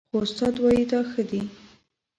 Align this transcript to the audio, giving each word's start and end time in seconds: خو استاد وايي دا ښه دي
خو 0.09 0.17
استاد 0.25 0.55
وايي 0.63 0.83
دا 0.91 0.99
ښه 1.09 1.23
دي 1.29 1.41